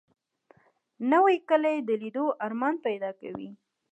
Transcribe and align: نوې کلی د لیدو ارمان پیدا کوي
نوې 1.11 1.35
کلی 1.49 1.77
د 1.87 1.89
لیدو 2.01 2.25
ارمان 2.45 2.75
پیدا 2.85 3.09
کوي 3.21 3.49